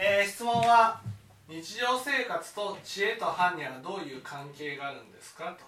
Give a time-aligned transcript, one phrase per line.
[0.00, 1.00] えー質問は
[1.48, 5.56] 日常生活と知恵と般若はどういう関係があるんですか？
[5.58, 5.66] と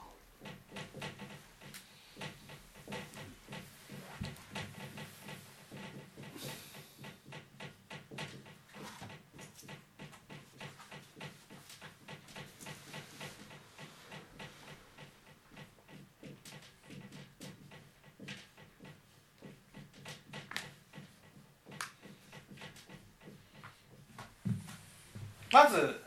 [25.53, 26.01] まず、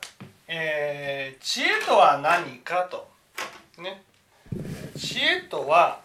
[0.48, 3.08] えー知恵とは何かと。
[3.81, 4.03] ね。
[4.95, 6.02] 知恵とは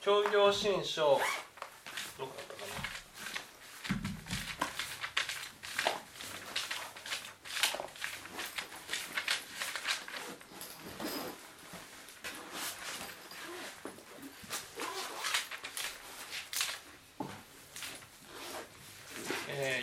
[0.00, 1.20] 教行新書
[2.18, 2.78] どこだったかな。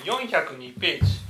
[0.03, 1.24] 402ページ。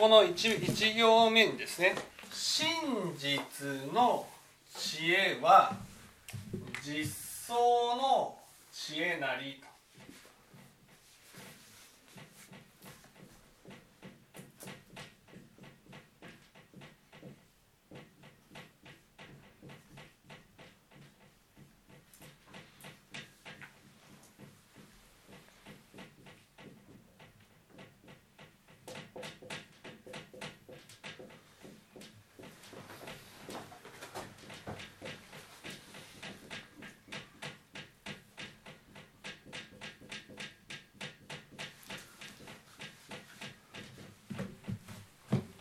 [0.00, 1.94] ここの 1, 一行目にですね
[2.32, 2.66] 「真
[3.18, 4.26] 実の
[4.74, 5.76] 知恵は
[6.82, 7.04] 実
[7.48, 7.60] 相
[7.96, 8.34] の
[8.72, 9.69] 知恵なり」と。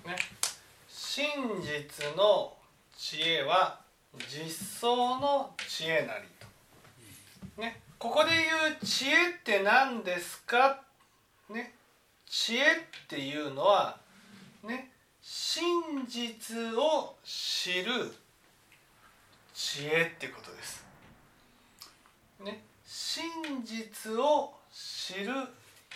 [0.09, 0.15] ね、
[0.87, 1.27] 真
[1.61, 2.57] 実の
[2.97, 3.79] 知恵は
[4.27, 7.61] 実相の知恵なりと。
[7.61, 8.43] ね、ここで言
[8.73, 10.81] う知恵って何ですか、
[11.51, 11.75] ね、
[12.25, 12.65] 知恵っ
[13.07, 13.99] ていうのは、
[14.63, 18.11] ね、真実を知る
[19.53, 20.83] 知恵ってことです。
[22.43, 25.33] ね、真実を知る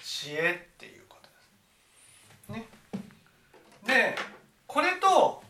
[0.04, 2.60] 知恵っていうことです。
[2.60, 2.83] ね。
[3.86, 4.16] で
[4.66, 5.44] これと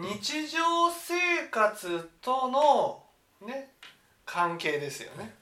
[0.00, 3.02] 日常生活との
[3.46, 3.72] ね
[4.24, 5.34] 関係ですよね。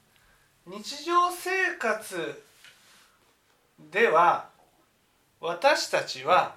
[0.65, 2.43] 日常生活
[3.91, 4.49] では
[5.39, 6.55] 私たちは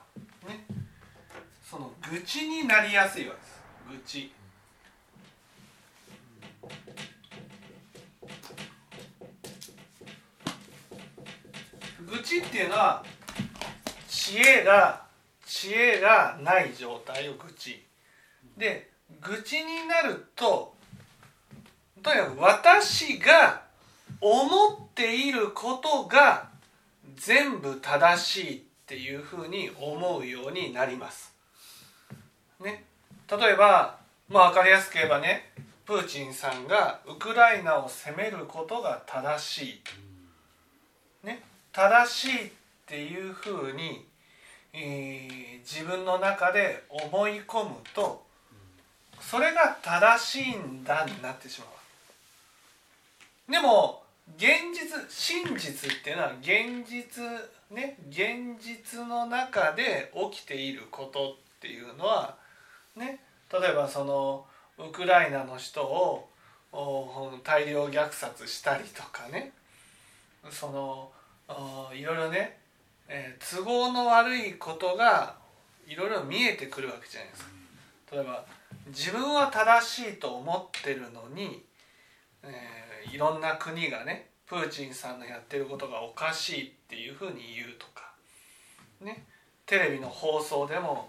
[0.49, 0.65] ね
[1.71, 3.61] その愚痴になりやすいわけです。
[3.91, 4.33] 愚痴。
[12.07, 13.05] 愚痴っていうのは
[14.09, 15.10] 知恵が
[15.51, 17.85] 知恵がない状態を愚痴。
[18.57, 18.89] で
[19.21, 20.73] 愚痴になると
[22.05, 23.63] とにかく私が
[24.21, 26.49] 思っていることが
[27.17, 31.35] 全部正しいっていうふうに思うようになります。
[32.61, 32.85] ね、
[33.29, 35.51] 例えばまあ分かりやすく言えばね
[35.85, 39.83] プーチンさんがウクライナを攻めることが正し
[41.25, 42.51] い、ね、正しいっ
[42.87, 44.10] ていうふうに
[44.73, 48.25] えー自分の中で思い込むと
[49.21, 53.53] それが正しいんだになってしまう。
[53.53, 54.03] でも
[54.37, 57.23] 現実真実っていうのは現実
[57.71, 62.37] ね現実の中で起きていることっていうのは
[62.97, 63.21] ね
[63.53, 64.47] 例えばその
[64.79, 66.29] ウクライナの人を
[67.45, 69.53] 大量虐殺したりとかね
[70.51, 71.13] その
[71.93, 72.60] いろいろね
[73.13, 75.35] えー都合の悪いことが
[75.87, 77.51] いろいろ見えてくるわけじゃないですか。
[78.13, 78.45] 例えば
[78.87, 81.63] 自分は正しいと思ってるのに、
[82.43, 82.81] えー
[83.13, 88.13] いろんな国がねプーチンさんのやってることがおかしいっていうふうに言うとか、
[89.01, 89.25] ね、
[89.65, 91.09] テレビの放送でも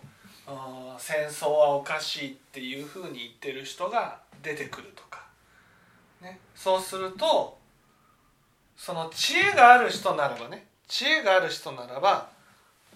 [0.97, 5.25] 戦争はおかしいっていうふうに言ってる人が出てくるとか、
[6.21, 7.57] ね、そうすると
[8.77, 12.27] その知恵がある人ならばね知恵がある人ならば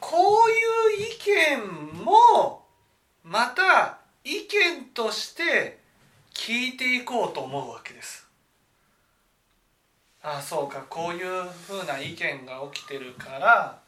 [0.02, 1.18] こういう意
[1.96, 2.66] 見も
[3.24, 5.80] また意見として
[6.34, 8.28] 聞いていこうと思うわけです。
[10.22, 13.80] ああそうかこういうふうな意見が起きてるから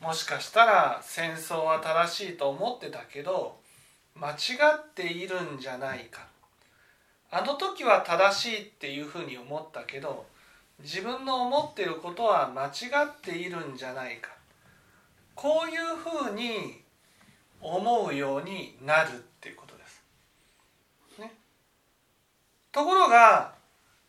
[0.00, 3.60] もしかしたら戦争は正しいと思ってたけど
[4.16, 4.34] 間違
[4.76, 6.26] っているんじゃないか
[7.30, 10.26] あの時は正しいっていうふうに思ったけど
[10.82, 14.30] 自分の思っていることは間違っているんじゃないか。
[15.34, 16.82] こういうふうに
[17.60, 20.02] 思うようになるっていうことです。
[21.18, 21.32] ね、
[22.72, 23.54] ところが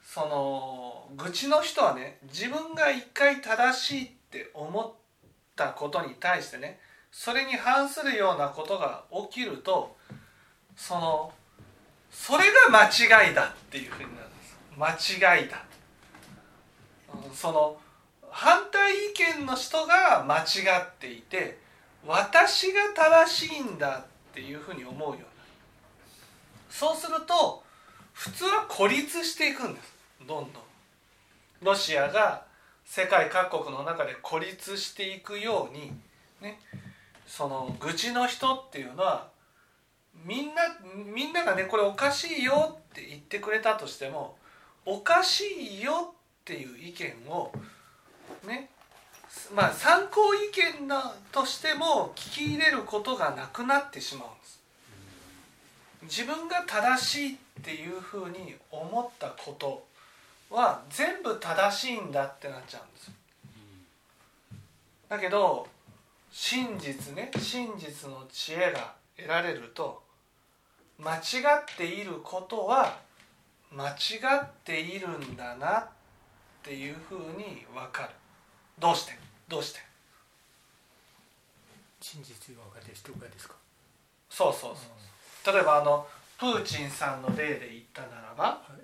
[0.03, 4.91] その愚痴の人はね自分が一回正しいって思っ
[5.55, 6.79] たことに対してね
[7.11, 9.95] それに反するようなことが起きると
[10.75, 11.31] その
[12.09, 15.21] それが間違いだっていうふうになるんです。
[15.21, 15.70] 間違いだ。
[17.33, 17.77] その
[18.29, 21.59] 反対意見の人が間違っていて
[22.05, 25.25] 私が正しいんだっていうふうに思うような
[26.69, 27.63] そうすると
[28.13, 29.93] 普通は孤立していくんです。
[30.27, 30.63] どんどん。
[31.61, 32.43] ロシアが
[32.85, 35.91] 世界各国の中で孤立していくように
[36.41, 36.59] ね。
[37.25, 39.29] その愚痴の人っていうのは
[40.25, 40.61] みんな
[41.13, 44.35] みんながねこれおかしいよって言ってくれたとしても
[44.85, 45.45] おかし
[45.79, 47.51] いよってっていう意見を
[48.47, 48.69] ね
[49.55, 50.49] まあ参考意
[50.79, 54.61] 見だとしても聞き入れることがなくなってしまうんです。
[56.03, 59.85] 自分が正しいっていうふうに思ったこと
[60.49, 63.11] は全部正しいんだってなっちゃうんです。
[65.07, 65.67] だけど
[66.31, 70.01] 真実ね真実の知恵が得られると
[70.97, 71.21] 間違っ
[71.77, 72.97] ていることは
[73.71, 73.93] 間違
[74.41, 76.00] っているんだなって
[76.69, 78.09] いうふうに分かる。
[78.77, 79.17] どうして？
[79.47, 79.79] どうして？
[81.99, 83.55] 真実が分かってる人がですか？
[84.29, 88.81] そうそうそう、例えばあのプーチンさんの例で言ったならば、はい。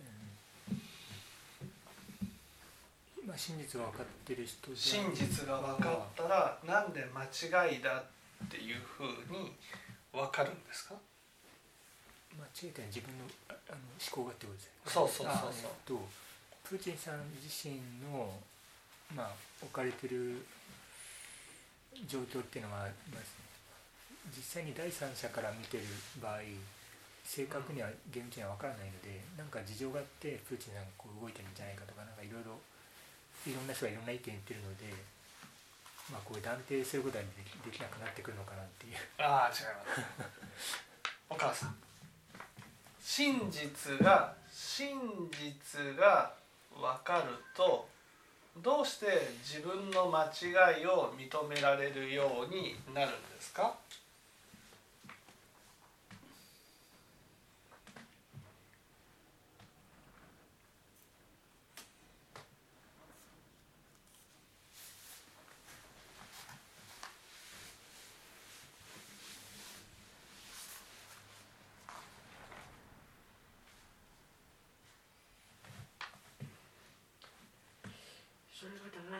[3.25, 9.51] まあ、真実が分かってる人真実が分かったらなんで間違いだっていうふうに
[10.13, 10.95] 分かるんですか？
[12.37, 14.71] 間違いとは自分のあの思考がってことですね。
[14.85, 15.71] そうそうそうそう。
[15.85, 16.07] と
[16.67, 17.79] プーチンさん自身
[18.11, 18.27] の、
[19.15, 19.31] まあ、
[19.63, 20.43] 置かれてる
[22.07, 23.23] 状況っていうのは、まあ、
[24.35, 25.83] 実際に第三者から見てる
[26.21, 26.43] 場合
[27.23, 32.59] 正確には現地には分からないのでなんか事情があってプーチンさんがこう動いてるんじゃないかとかなんかいろいろ
[33.47, 34.91] いろんな人がいろんな意見言ってるので、
[36.11, 38.99] まあ、こう断定することはできなくなってくるのかなっていう。
[39.19, 40.83] ああ違います。
[41.31, 41.75] お母さん。
[42.99, 44.99] 真実が真
[45.31, 46.33] 実が
[46.81, 47.23] 分かる
[47.55, 47.87] と
[48.61, 49.05] どうして
[49.43, 53.75] 自分の間違いを認められるようになるんですか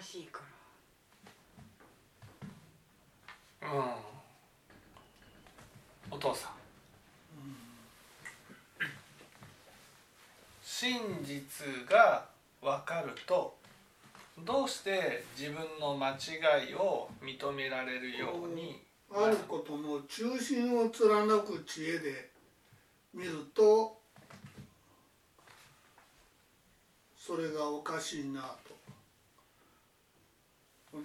[0.08, 0.40] しいか
[3.62, 3.84] らうん
[6.10, 6.52] お父さん、
[10.88, 12.24] 真実が
[12.62, 13.58] 分かると
[14.46, 18.82] どうして自分の間違いを認められるように
[19.14, 22.30] あることの中心を貫く知恵で
[23.14, 23.98] 見ると
[27.18, 28.78] それがおかしいなと。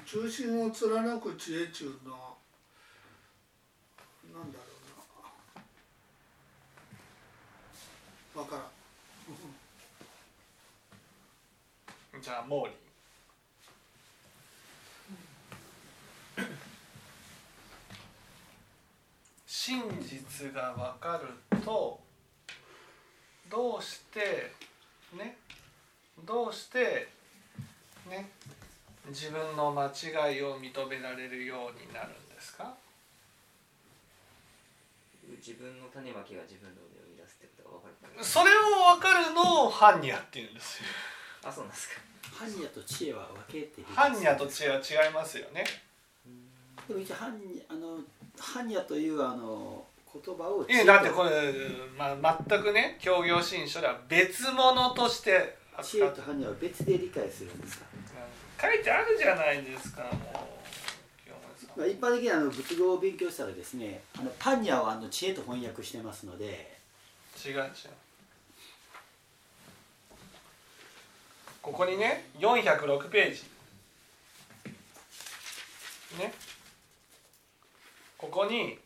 [0.06, 2.36] 中心を貫く知恵中の
[4.32, 4.64] なんだろ
[8.36, 8.42] うな。
[8.44, 8.71] 分からん。
[12.22, 12.72] じゃあ毛利。
[19.46, 21.98] 真実が分かると
[23.50, 24.52] どうして
[25.16, 25.36] ね
[26.24, 27.08] どうして
[28.08, 28.30] ね
[29.08, 32.74] 自分の間違いを認められるようになるんですか？
[35.38, 40.88] 自分の種まきが自分の生み出すってことが分かるそれを分かるのを般若っていうんですよ。
[41.44, 45.64] あそうなんですか般若と知恵は分けて般若と知恵は違いますよね。
[46.88, 47.34] でも一応般若
[47.68, 47.98] あの
[48.36, 51.30] 般若というあの言葉をえだってこれ、
[51.96, 55.60] まあ、全くね教行新書では別物として。
[55.82, 57.86] 知恵と般若は別で理解するんですか？
[58.60, 60.48] 書いてあるじゃないですかも
[61.76, 61.78] う。
[61.80, 66.76] まあ、一般的にあの仏語を勉強したらですねあのパンニャはあの知恵と翻訳してますので。
[67.42, 67.64] 違う違う
[71.62, 73.44] ここにね406ページ。
[76.18, 76.32] ね。
[78.18, 78.78] ここに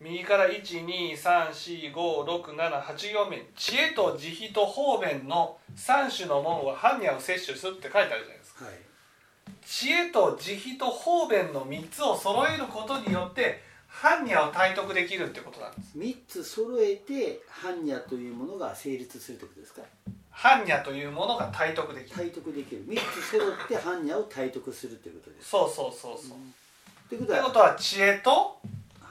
[0.00, 3.46] 右から1234567 8行目。
[3.56, 8.74] 知恵と慈悲と方便の3種の門は般若を摂取するって書いてあるじゃないですか、はい、
[9.64, 15.96] 知恵と慈悲と方便の3つを揃えることによって般若を体得できるってことなんです。
[15.96, 19.80] 3つ揃えて般若というものが成立するってことですか？
[20.34, 22.16] 般若というものが体得できる。
[22.16, 22.86] 体得できる。
[22.86, 25.50] 3つ揃って般若を体得するということです。
[25.50, 26.38] そうそうそうそう。
[27.08, 28.58] ということはことは知恵と？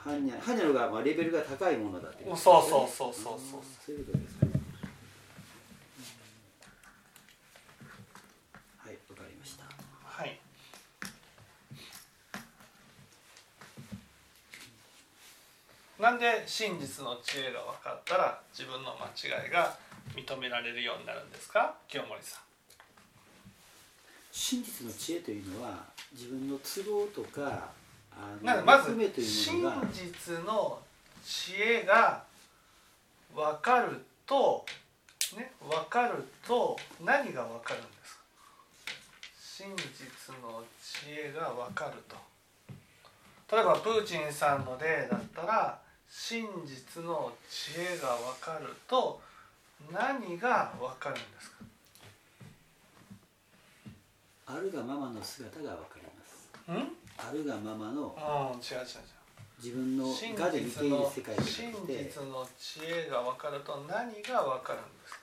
[0.03, 0.43] 般若。
[0.43, 2.97] 般若のがまあレベルが高いものだというそうことですね。
[2.97, 4.49] そうそうそうそうそういうことですね。
[8.77, 9.63] はいわかりました。
[10.03, 10.39] はい。
[15.99, 19.77] なんで真実の知恵が分かったら自分の間違いが
[20.15, 21.75] 認められるようになるんですか？
[21.87, 22.41] 清盛さん。
[24.31, 27.69] 真実の知恵というのは自分の都合とか
[28.13, 29.61] あのまず真
[29.93, 30.79] 実の
[31.23, 32.23] 知恵が
[33.35, 34.65] 分かると
[35.37, 38.21] ね分かると何が分かるんですか？
[39.39, 42.15] 真実の知恵が分かると。
[43.53, 45.77] 例えばプーチンさんの例だったら
[46.09, 49.19] 真実の知恵が分かると
[49.89, 51.55] 何が分かるんですか？
[54.47, 56.49] あるがままの姿がわかります。
[56.67, 56.95] うん？
[57.17, 58.15] あるがままの
[58.53, 58.87] うん違う違う違う。
[59.63, 65.21] 自分の真がで見ている実の世界真実の知恵が分かると何が分かるんですか？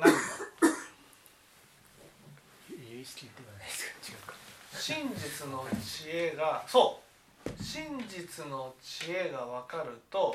[0.00, 0.18] 何が？
[2.90, 3.92] 有意識ではないですか？
[4.12, 4.34] 違うか。
[4.80, 7.62] 真実の知恵がそう。
[7.62, 10.34] 真実の知恵が分かると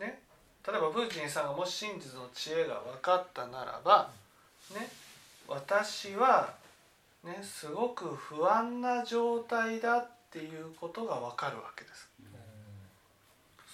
[0.00, 0.20] ね
[0.66, 4.10] 例えばプーチンさんがもし真実の知恵が分かったならば
[4.74, 4.88] ね
[5.46, 6.52] 私は
[7.24, 12.08] ねすごく不安な状態だっていうことが分かるわけです。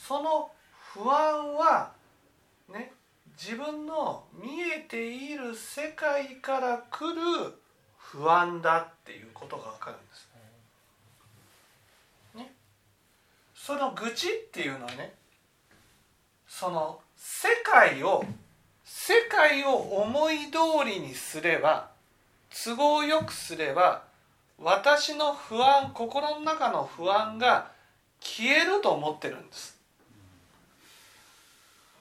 [0.06, 0.50] その
[0.95, 1.92] 不安は
[2.73, 2.92] ね
[3.37, 7.52] 自分の見えている世界から来る
[7.99, 10.28] 不安だっていうことが分かるんです。
[12.37, 12.52] ね、
[13.54, 15.12] その愚痴っていうのはね
[16.58, 18.25] その世界を
[18.82, 21.90] 世界を思い通りにすれば
[22.64, 24.04] 都合よくすれば
[24.58, 27.70] 私の不安心の中の不安が
[28.20, 29.76] 消えると思ってるんです。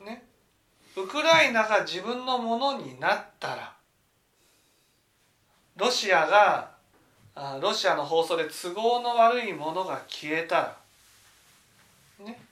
[0.06, 0.24] ね、
[0.96, 3.74] ウクライナが自分のものになったら
[5.76, 6.72] ロシアが
[7.60, 10.78] ロシアの放送で都合の悪いものが消えたら
[12.26, 12.45] ね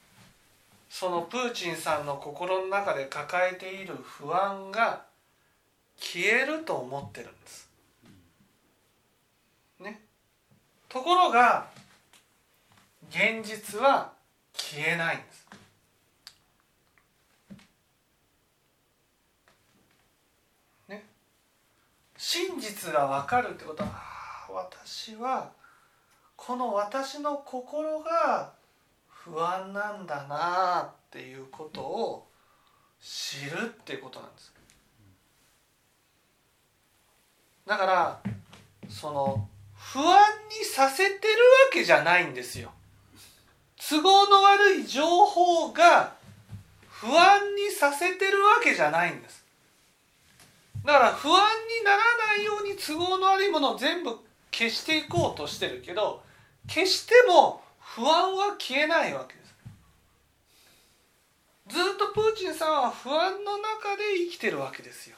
[0.93, 5.01] そのプーチンさんの心の中で抱えている不安が
[5.97, 7.67] 消えると思ってるんです。
[9.79, 10.01] ね、
[10.88, 11.65] ところが
[13.09, 14.12] 現実は
[14.53, 15.47] 消えないんです。
[20.89, 21.03] ね、
[22.15, 23.89] 真実が分かるってことは
[24.47, 25.53] 私は
[26.35, 28.53] この私の心が
[29.24, 32.27] 不安なんだなあっていうことを
[33.01, 34.53] 知るっていうことなんです。
[37.65, 38.20] だから
[38.89, 40.20] その不安
[40.60, 41.20] にさせてるわ
[41.72, 42.72] けじゃないんですよ。
[43.89, 46.15] 都合の悪い情報が
[46.89, 49.44] 不安にさせてるわけじゃないんです。
[50.84, 51.98] だから不安になら
[52.36, 54.20] ないように都合の悪いものを全部
[54.51, 56.22] 消していこうとしてるけど
[56.68, 57.62] 消しても
[57.95, 59.53] 不安は消えないわけです。
[61.69, 65.15] ずっとプーチンさんは不安の中で生きてるわけですよ。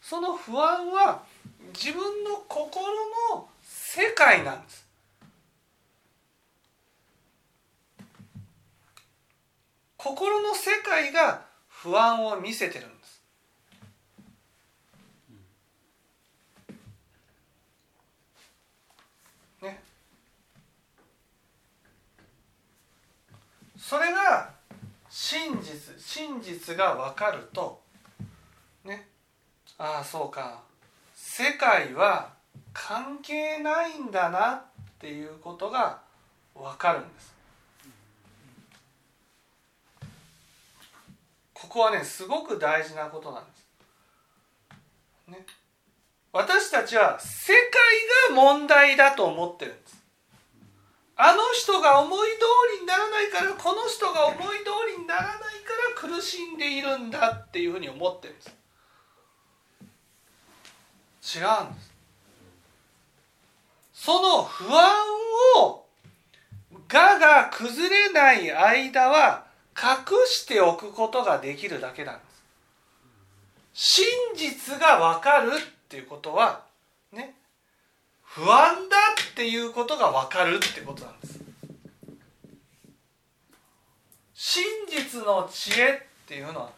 [0.00, 1.22] その不安は
[1.74, 2.86] 自分の心
[3.34, 4.86] の世界なんです。
[9.98, 13.22] 心の世界が不安を見せてるんです。
[19.62, 19.82] ね。
[23.88, 24.50] それが
[25.08, 27.80] 真実真実が分かると
[28.84, 29.06] ね
[29.78, 30.60] ああそうか
[31.14, 32.32] 世界は
[32.72, 34.62] 関係ないんだなっ
[34.98, 36.00] ていうことが
[36.52, 37.36] 分かるんです。
[41.54, 45.30] ここはねすごく大事なことなんです。
[45.30, 45.46] ね、
[46.32, 47.52] 私たちは世
[48.28, 49.95] 界が問題だと思ってるんです。
[51.18, 52.34] あの人が思い通
[52.76, 55.40] りにならないからこの人が思い通りにならないか
[56.08, 58.56] ら苦しんでいるんだっていうふうに思ってるんです。
[61.38, 61.92] 違うんです。
[63.94, 64.94] その不安
[65.56, 65.86] を
[66.92, 69.46] 我が崩れない間は
[69.76, 72.20] 隠しておくことができるだけなんで
[73.74, 74.04] す。
[74.04, 74.06] 真
[74.36, 76.62] 実が分かるっていうことは
[77.12, 77.34] ね
[78.36, 78.96] 不安だ
[79.30, 81.40] っていうことが分かるってことなんです。
[84.34, 85.88] 真実の知恵っ
[86.26, 86.70] ていうのは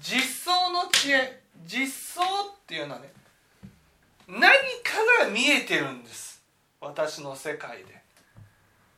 [0.00, 2.30] 実相の知恵実相っ
[2.66, 3.12] ていうのはね
[4.26, 6.42] 何かが見えてるんです
[6.80, 7.84] 私の世界で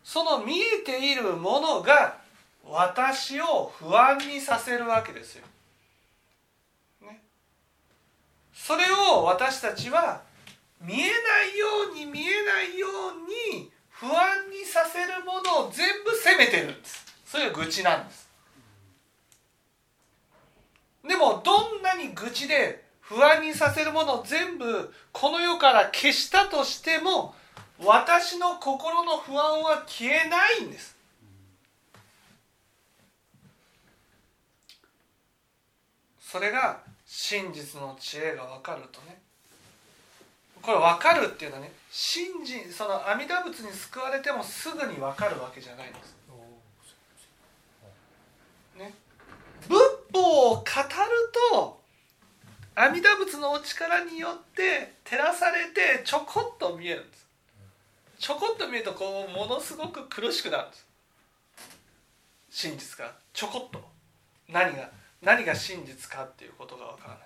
[0.05, 2.19] その見えているものが
[2.65, 5.45] 私を不安にさせるわけですよ。
[7.03, 7.21] ね、
[8.55, 10.28] それを私たちは
[10.81, 17.05] 見えないように見えないように不安にさせるものを全部責めてるんです。
[17.27, 18.29] そういう愚痴なんです。
[21.07, 27.35] でもどんなに愚痴で不安にさせるものを全部この世から消したとしても
[27.83, 30.97] 私の心の不安は消えないんです。
[36.21, 39.18] それが真実の知恵が分かるとね
[40.69, 46.15] これ分かるっていうのはね信じその阿弥陀仏に救われてもすぐに分かるわけじゃないんです。
[48.77, 48.93] ね、
[49.67, 49.79] 仏
[50.13, 50.65] 法を語る
[51.51, 51.81] と
[52.75, 57.27] 阿弥陀仏のお力によって照らされてちょこっと見えるんです。
[58.19, 60.87] ちょこっと見えるとこうものすごく苦しくなるんです。
[62.51, 63.15] 真実が。
[63.33, 63.83] ちょこっと。
[64.51, 64.91] 何が
[65.23, 67.19] 何が真実かっていうことがわからない。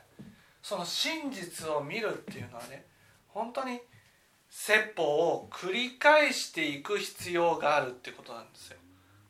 [0.63, 2.92] その真実を見るっていうのはね
[3.35, 3.81] 本当に
[4.51, 8.77] 説法を繰り返していく必要があるってことなんですよ。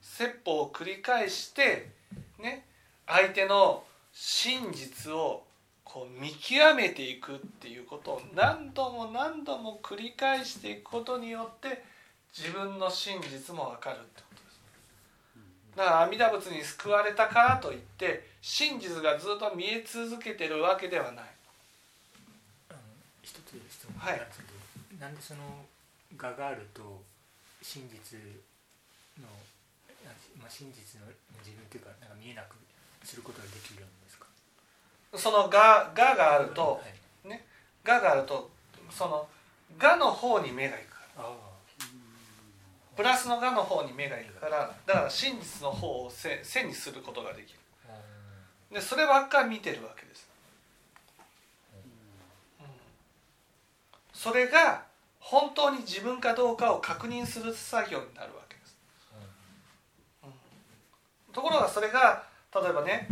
[0.00, 1.90] 説法を繰り返して
[2.38, 2.66] ね
[3.06, 5.44] 相手の真実を
[5.84, 11.84] こう見極めていくっていうことを何度も何度も繰り返していくことによって
[12.36, 14.60] 自分の真実も分かるってことです。
[15.76, 21.24] だから阿弥陀仏に救われたからといって真実がずっと見え続けてるわけではない
[23.22, 24.20] 一つ質問なんですけど、はい、
[24.98, 25.64] なんでその
[26.18, 27.02] 我があると
[27.62, 28.18] 真実
[29.22, 29.28] の、
[30.40, 31.06] まあ、真実の
[31.38, 32.56] 自分というかなんか見えなく
[33.04, 34.26] することができるんですか？
[35.14, 36.82] そのがががあると、
[37.24, 37.46] ね。
[37.84, 38.50] ががあると
[38.90, 39.28] その
[39.78, 41.30] がの方に目がいくから。
[42.94, 47.58] プラスのがの方に目がいくからだから真実の方を背背にすることができる。
[48.70, 50.28] でそればっかり見てるわけです、
[52.60, 52.66] うん、
[54.22, 54.84] それが
[55.18, 58.76] 本当に自分かどうかを確認する作業になるわけです、
[60.22, 60.30] うん、
[61.32, 62.22] ところがそれが
[62.54, 63.08] 例えばね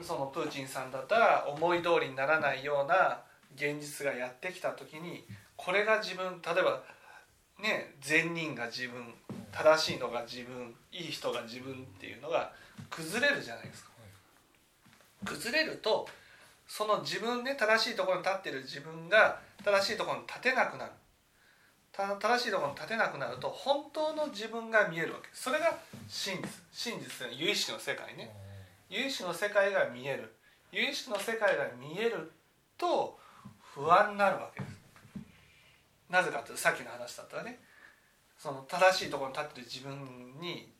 [0.00, 3.20] そのプーチンさんだったら思い通りにならないような
[3.56, 5.22] 現実がやってきた時に
[5.54, 6.82] これが自分例えば
[7.60, 9.04] ね善人が自分
[9.52, 12.52] 正しいのが自分いい人が自分っていうのが
[12.88, 13.90] 崩れるじゃないですか。
[15.26, 16.08] 崩れると
[16.68, 20.92] その自分ね正しいところに立ってる自分が正しいところに立てなくなる。
[21.96, 25.28] 正しいところに立てなくなると本当の自分が見えるわけ。
[25.32, 25.76] それが
[26.06, 26.48] 真実。
[26.70, 28.30] 真実の有意識の世界ね。
[28.88, 30.32] 有意識の世界が見える。
[30.70, 32.30] 有意識の世界が見える
[32.76, 33.18] と
[33.74, 34.78] 不安になるわけです。
[36.10, 37.58] なぜかというとさっきの話だったらね。
[38.38, 40.70] その正しいところに立ってる自分に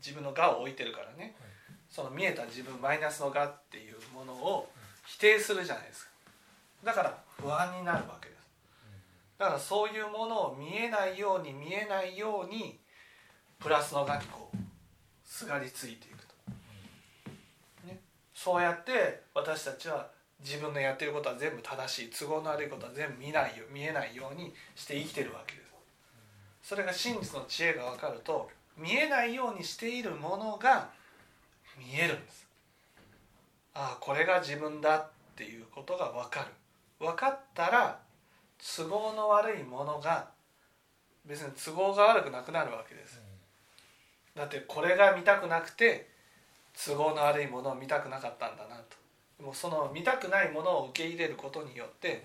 [0.00, 1.34] 自分の我を置いてるからね、
[1.90, 4.70] その見えた自分マイナスの我っていうものを
[5.10, 6.10] 否定するじゃないですか。
[6.84, 8.38] だから不安になるわけです。
[9.38, 12.78] だからそういうものを見えないように見えないように
[13.58, 14.56] プラスの我にこう
[15.24, 16.34] すがりついていくと、
[17.88, 17.98] ね。
[18.32, 25.60] そうやって私たちは自分のやってることは全部正しい都合の悪いことは全部見ないよ見えないようにして生きてるわけで
[26.62, 26.68] す。
[26.68, 30.90] それが真実の知恵が分かると見えないようにしているものが
[31.76, 32.46] 見えるんです。
[33.74, 36.46] ああこれが自分だっていうことが分かる。
[36.98, 37.98] 分かったら
[38.76, 40.28] 都合の悪いものが
[41.24, 43.20] 別に都合が悪くなくなるわけです。
[44.34, 46.08] だってこれが見たくなくて
[46.76, 49.42] 都合の悪いものを見たくなかったんだなと。
[49.42, 52.22] もうその見たくないものを受け入れることによって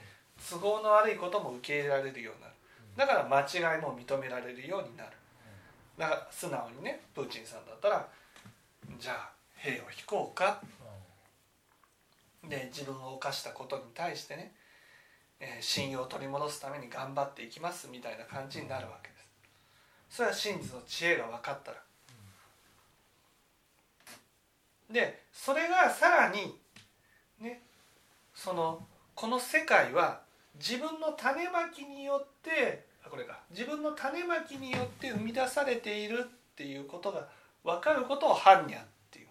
[0.49, 2.53] 都合の悪いことも受け入れられるようになる。
[2.97, 5.12] だから間違いも認められるようになる。
[5.97, 8.05] だから素直にねプーチンさんだったら
[8.99, 10.60] じゃあ兵を引こうか。
[12.49, 14.53] で自分を犯したことに対してね、
[15.39, 19.15] えー、信用を取り戻すために頑張っていきますみたいな感じになるわけで
[20.10, 20.17] す。
[20.17, 21.77] それは真実の知恵が分かったら。
[24.91, 26.55] でそれがさらに
[27.41, 27.62] ね
[28.34, 30.21] そのこの世界は
[30.60, 33.39] 自分の種まきによってあこれか。
[33.51, 37.27] 自分の種まきによって生み出されているっていうことが
[37.63, 39.27] 分かることを般若っていう。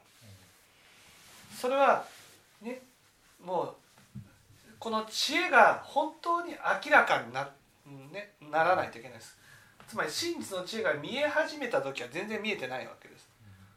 [1.57, 2.05] それは
[2.61, 2.83] ね
[3.45, 3.75] もう
[4.79, 7.49] この知恵が本当に明らかにな,、
[8.13, 9.39] ね、ならないといけないです。
[9.87, 13.29] つまり真実の知恵が見え始めた時は全然見えてないわけです。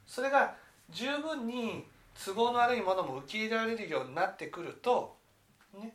[0.06, 0.56] それが
[0.90, 1.86] 十分に
[2.26, 5.16] 都合の悪いものも受け入れられるようになってくると
[5.78, 5.94] ね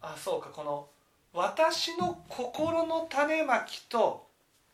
[0.00, 0.88] あそうかこの
[1.32, 4.26] 私の心の種まきと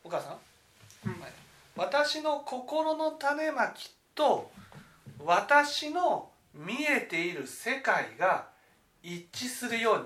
[0.04, 1.32] お母さん、はい。
[1.76, 4.50] 私の心の種まきと
[5.24, 8.48] 私の見えている世界が
[9.02, 10.02] 一致するように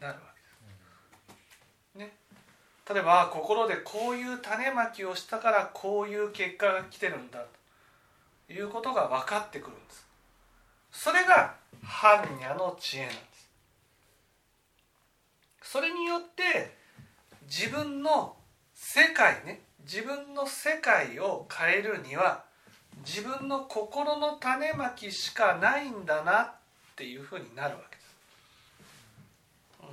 [0.00, 0.20] なるわ
[1.94, 2.10] けです。
[2.10, 2.12] ね、
[2.88, 7.44] 例えば心でこういう種まきをしたからこういう結果が来てるんだ
[8.46, 10.06] ということが分かってくるんです。
[10.92, 13.50] それが般若の知恵なんです。
[15.62, 16.74] それによって
[17.42, 18.36] 自分の
[18.72, 22.45] 世界ね自分の世界を変えるには
[23.06, 26.52] 自分の心の種まきしかないんだなっ
[26.96, 28.16] ていうふうになるわけです。
[29.80, 29.88] うん、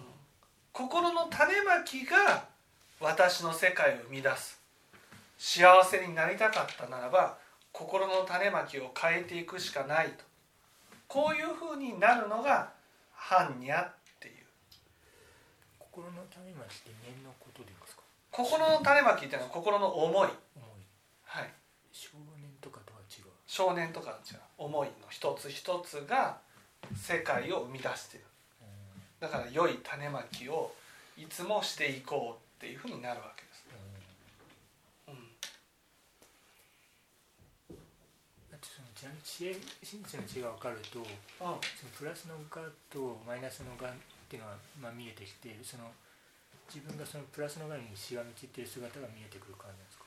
[0.74, 2.46] 心の種まきが
[3.00, 4.60] 私の世界を生み出す。
[5.38, 7.38] 幸せになりたかったならば
[7.72, 10.24] 心の種まきを変えていくしかないと。
[11.08, 12.72] こういうふうになるのが
[13.16, 14.46] 般若っていう。
[15.78, 18.02] 心の種まきって念のことでいいますか？
[18.32, 20.30] 心の種まきっていうのは心の思い、
[21.92, 26.40] 少年とかとは違う少年とか違う思いの一つ一つが
[26.96, 28.26] 世界を生み出している。
[29.20, 30.74] だから良い種まきを
[31.16, 33.64] いつもしていこうっていうふうになるわけです、
[35.08, 35.16] うん、
[38.52, 41.06] あとそのちなみに知恵真実の知恵が分かるとうん。
[41.38, 41.60] その
[41.96, 43.94] プラスのがとマイナスのがっ
[44.28, 45.94] ていうのが、まあ、見えてきてその
[46.74, 50.03] 自分がそのプラスのがにしがみついている姿が見えてくる感じなんですか？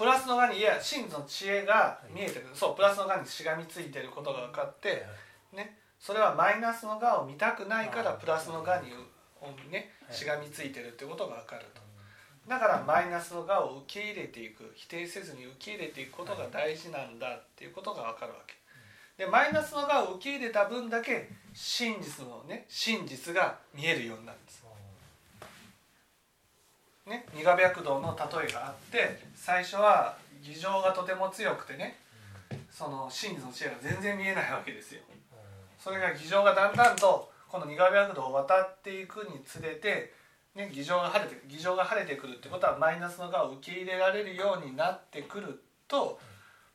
[0.00, 5.04] プラスの側にいや真の知恵が見えてくる、そうプラスの側にしがみついてることが分かって、
[5.52, 8.88] ね、それはマイナスの側を見たくないからプラスの側に、
[9.70, 10.16] ね、はい。
[10.16, 11.82] しがみついてるってことが分かると。
[12.48, 18.54] だからマイナスの側を受け入れていく否定せずに受け入れていくことが大事なんだっていうことが分かるわけ。
[19.22, 24.59] でマイナスの側を受け入れた分だけ真実のね真実が見えるようになるんです
[27.10, 31.98] ね、二河白道の例えがあって最初は偽情がとても強くてね
[32.70, 35.00] その真実の知恵が全然見えないわけですよ。
[35.76, 40.12] それが偽情がだんだんとこの二河白道を渡っていくにつれて、
[40.54, 46.20] ね、偽情が晴れて偽情が晴れてくるってことはマイナスの側を受け入れられるようになってくると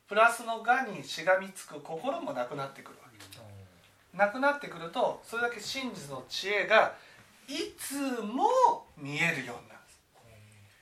[0.06, 3.16] プラスの側にしがみつく心もなくなってくるわけ。
[4.14, 6.94] なくなってくるとそれだけ真実の知恵が
[7.48, 9.75] いつも見えるようになる。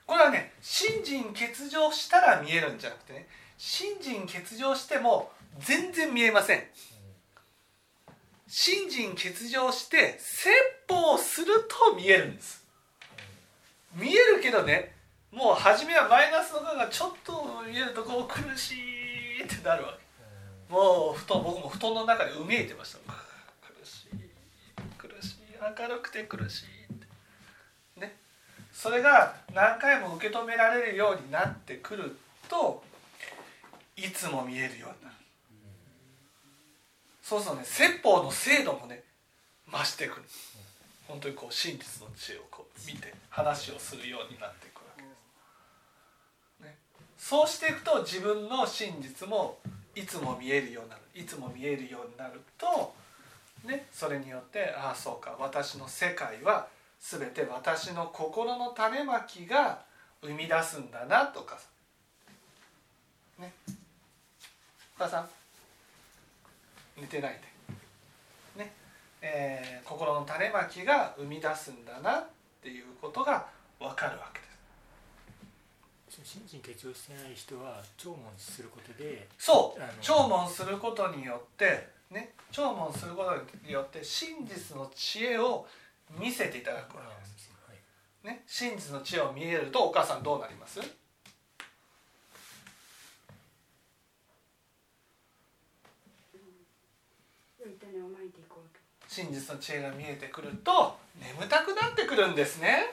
[0.07, 6.65] これはね信心欠如したら見えるんじゃなくてね信心欠如しても全然見えません。
[8.47, 10.51] 信心欠如して説
[10.89, 12.65] 法すると見えるんです。
[13.95, 14.93] 見えるけどね
[15.33, 19.97] もう初めはマイナスの側がちょっと見えるとこう苦しいってなるわ
[20.69, 20.73] け。
[20.73, 22.99] もう布団僕も布団の中でうめいてました。
[22.99, 24.09] 苦しい
[24.99, 26.65] 苦しい明るくて苦しい。
[28.85, 32.19] それが何回も受け止められるようになってくる
[32.51, 32.83] と
[33.97, 35.15] いつも見えるようになる。
[37.23, 39.03] そうするとね説法の精度もね
[39.73, 40.23] 増してくる。
[41.09, 45.09] 本当にこう真実の知恵をこう見て話をするようになってくるわけで
[46.61, 46.77] す、ね、
[47.17, 49.57] そうしていくと自分の真実も
[49.95, 51.01] いつも見えるようになる。
[51.15, 52.95] いつも見えるようになると、
[53.65, 56.67] ね、それによってああそうか私の世界は
[57.07, 59.83] 全て私の心の種まきが
[60.23, 61.59] 生み出すんだなとか
[63.39, 63.53] ね。
[64.97, 65.29] お母さん。
[66.97, 67.39] 寝てない
[68.57, 68.65] で。
[68.65, 68.73] ね。
[69.21, 72.27] えー心の種まきが生み出すんだなっ
[72.63, 73.45] ていうことが
[73.79, 74.47] 分かるわけで
[76.11, 76.25] す。
[76.25, 79.81] 心身欠如してない人は聴聞することでそう。
[80.01, 82.33] 聴聞することによってね。
[82.51, 85.67] 聴聞することによって真実の知恵を
[86.11, 87.51] 見せていただくわけです。
[87.67, 87.79] はい。
[88.27, 90.81] ね、真実の知恵を見えるとお母さんどうなります？
[99.07, 102.35] 真実の知恵が見えてくると眠たくなってくるん。
[102.35, 102.91] ですね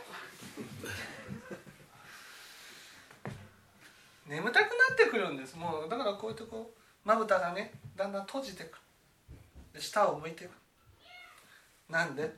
[4.28, 5.38] 眠たくなってくるん。
[5.38, 8.12] ですもうだからこうやってこうまぶたがねだん。
[8.12, 8.26] だん。
[8.26, 8.74] 閉じてくる
[9.74, 10.52] で下を向いてくる
[11.89, 12.15] なん。
[12.15, 12.32] で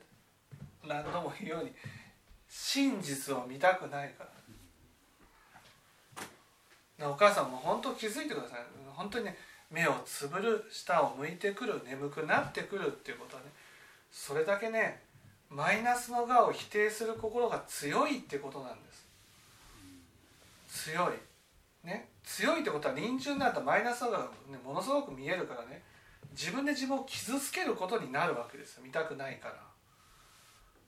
[0.88, 1.72] 何度も言うように
[2.50, 4.26] 真実を見たくないか
[7.00, 7.10] ら。
[7.10, 8.60] お母さんも本当気づいてください。
[8.96, 9.38] 本当にね
[9.72, 13.50] 目をつぶる下を向いてくる眠くなってくるっていうことはね
[14.12, 15.02] それだけね
[15.50, 19.06] マイナスの側を否定する心が強いってことなんです。
[20.86, 21.14] 強い。
[21.88, 25.82] ね強いってことは臨終になるとマイナスの側が、ね、ものすごく見えるからね
[26.32, 28.84] 自分で自分を傷つけることになるわけですよ。
[28.84, 29.73] 見たくないから。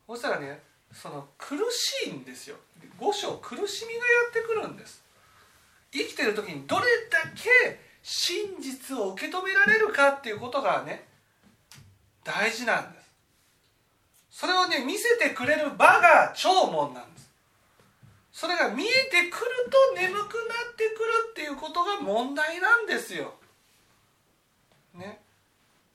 [0.07, 0.61] そしたらね
[0.93, 2.57] その苦しいんですよ。
[2.97, 5.03] 五章苦しみがやってくるんです。
[5.91, 11.05] 生きてる時にどれだけ真実を受け止められるかっていうことがね
[12.23, 13.05] 大事なんです。
[14.29, 17.31] それをね見せてくれる場が弔問なんです。
[18.31, 20.27] それが見えてくると眠くなっ
[20.75, 23.33] てくるっていうことが問題なんですよ。
[24.93, 25.24] ね。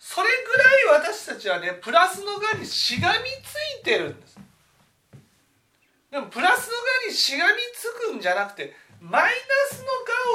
[0.00, 4.38] それぐらい私たちはねプラスの側にしがみついてるんです。
[6.10, 9.22] でもプラスの側にしがみつくんじゃなくてマイ
[9.70, 9.86] ナスの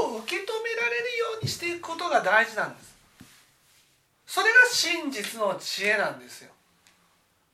[0.08, 2.96] 側を受け止められるようにしていくことが大事なんです。
[4.28, 6.52] それが真実の知恵なんですよ。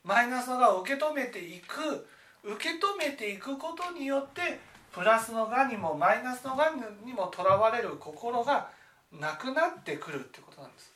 [0.04, 2.08] マイナスの側を受け止めていく
[2.44, 4.60] 受け止めていくことによって
[4.92, 6.72] プラスの側にもマイナスの側
[7.06, 8.70] にもとらわれる心が
[9.14, 10.91] なくなってくるってことなんです。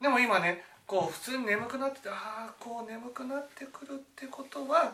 [0.00, 4.92] でも今ねこう普通に眠くなっててああこう眠くなってくるってことは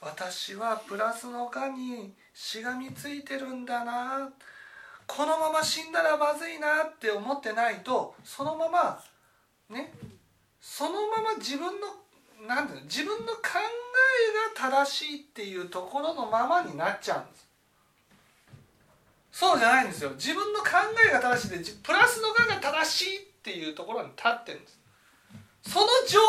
[0.00, 4.28] 私はプラスのがにしがみついてるんだな
[5.06, 9.02] このまま死んだらまずいなって思ってないとそのまま
[9.70, 9.92] ね
[10.60, 12.02] そのまま自分の
[12.48, 13.40] なんていうの自分の考
[14.56, 17.48] えが正しいっていうところのままになっちゃうんです。
[19.30, 20.10] そうじゃないんですよ。
[20.10, 20.66] 自分の考
[21.08, 24.78] えが正しいでプラスのがが正しいっていうところに立ってるんです。
[25.62, 26.20] その状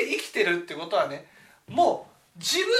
[0.00, 1.26] 態で生きてるってことはね
[1.68, 2.70] もう自分に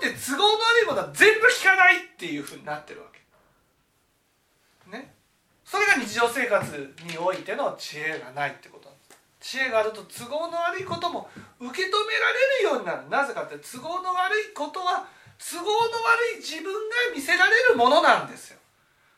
[0.00, 4.90] とって都合の悪いものは全部聞かないっていうふうになってるわけ。
[4.96, 5.14] ね。
[5.64, 9.04] それが日常生活においての知恵がないってことなんで
[9.40, 9.58] す。
[9.58, 13.08] 知恵があると都合の悪いことも受け止められるようになる。
[13.08, 18.58] なぜかって都合の悪いことは都合の悪い自分が見せられるものなんですよ。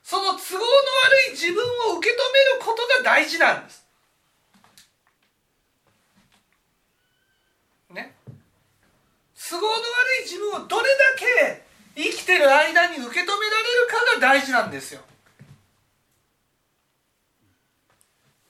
[0.09, 3.85] その都合の悪い自分を受け止めることが大事なんです。
[7.92, 8.14] ね。
[9.37, 9.77] 都合の悪
[10.21, 10.99] い自分をどれだ
[11.44, 11.62] け
[11.94, 13.29] 生きてる間に受け止められる
[13.87, 15.03] かが大事なんですよ。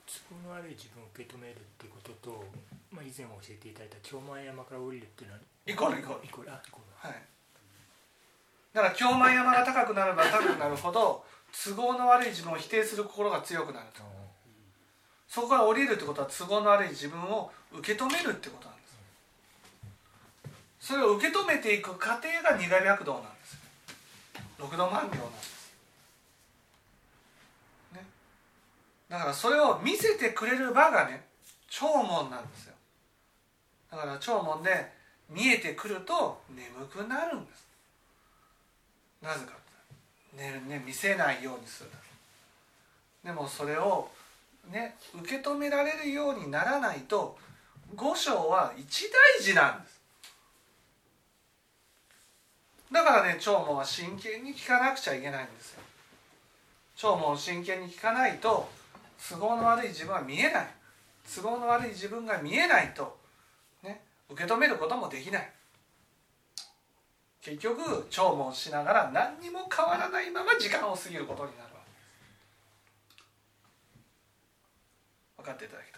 [0.06, 2.44] 都合の悪い自分を受け止めるってことと、
[2.92, 6.56] まあ、以前教えていただいた京満山から降りるっていうのはイコールイコールイコールは
[7.08, 7.22] い。
[8.72, 11.24] だから京満山が高くなれば高くなるほど
[11.64, 14.02] 都合の悪い自分を否定する心が強くなると。
[15.26, 18.82] そこから降りるってことは都合の悪い自分を受け止めるってことなんで
[20.80, 20.88] す。
[20.88, 23.58] それを受け止めていく過程が苦白道なんです。
[24.58, 25.72] 六度万行なんです、
[27.94, 28.04] ね、
[29.08, 31.26] だからそれを見せてくれる場がね
[31.70, 32.74] 弔問なんですよ。
[33.90, 34.92] だから弔問で
[35.28, 37.66] 見えてくると眠くなるんです。
[39.22, 39.52] なぜか
[40.36, 41.90] ねね見せないようにする。
[43.24, 44.08] でもそれを
[44.70, 47.36] ね受け止められるようにならないと
[47.94, 50.00] 五章は一大事なんです。
[52.92, 55.82] だからね弔問は真剣に聞かなくちゃいけないんですよ。
[56.96, 58.68] 弔問を真剣に聞かないと
[59.28, 60.66] 都合の悪い自分は見えない。
[61.34, 63.18] 都合の悪い自分が見えないと
[63.82, 65.52] ね受け止めることもできない。
[67.48, 71.88] 結局聴聞しながら何にも変わらないまま時間を過ぎることになるわけ。
[71.88, 71.96] で
[75.34, 75.97] す分かっていただけた？